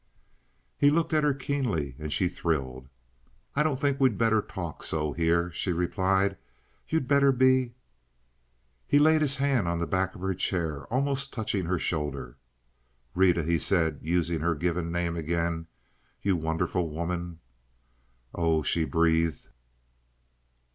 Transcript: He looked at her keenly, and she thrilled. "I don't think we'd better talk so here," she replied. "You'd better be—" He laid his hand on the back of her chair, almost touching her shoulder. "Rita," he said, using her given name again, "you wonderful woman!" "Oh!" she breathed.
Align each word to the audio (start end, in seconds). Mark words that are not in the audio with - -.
He 0.79 0.89
looked 0.89 1.13
at 1.13 1.23
her 1.23 1.35
keenly, 1.35 1.95
and 1.99 2.11
she 2.11 2.27
thrilled. 2.27 2.89
"I 3.55 3.61
don't 3.61 3.75
think 3.79 3.99
we'd 3.99 4.17
better 4.17 4.41
talk 4.41 4.83
so 4.83 5.13
here," 5.13 5.51
she 5.51 5.71
replied. 5.71 6.37
"You'd 6.89 7.07
better 7.07 7.31
be—" 7.31 7.75
He 8.87 8.97
laid 8.97 9.21
his 9.21 9.35
hand 9.35 9.67
on 9.67 9.77
the 9.77 9.85
back 9.85 10.15
of 10.15 10.21
her 10.21 10.33
chair, 10.33 10.85
almost 10.85 11.31
touching 11.33 11.65
her 11.65 11.77
shoulder. 11.77 12.39
"Rita," 13.13 13.43
he 13.43 13.59
said, 13.59 13.99
using 14.01 14.39
her 14.39 14.55
given 14.55 14.91
name 14.91 15.15
again, 15.15 15.67
"you 16.19 16.35
wonderful 16.35 16.89
woman!" 16.89 17.37
"Oh!" 18.33 18.63
she 18.63 18.85
breathed. 18.85 19.49